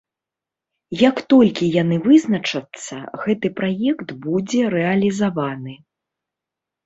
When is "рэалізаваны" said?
4.75-5.75